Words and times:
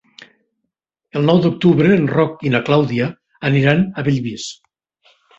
El 1.19 1.25
nou 1.29 1.41
d'octubre 1.43 1.91
en 1.95 2.07
Roc 2.13 2.41
i 2.49 2.51
na 2.53 2.61
Clàudia 2.69 3.09
aniran 3.51 3.83
a 3.83 4.05
Bellvís. 4.09 4.47